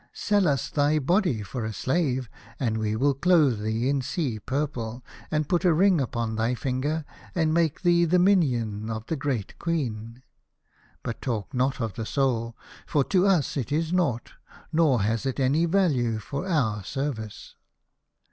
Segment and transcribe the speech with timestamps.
[0.13, 2.27] Sell us thy body for a slave,
[2.59, 7.05] and we will clothe thee in sea purple, and put a ring upon thy finger,
[7.35, 10.23] and make thee the minion of the great Queen.
[11.03, 14.31] But talk not ot the soul, for to us it is nought,
[14.73, 17.53] nor has it any value for our service."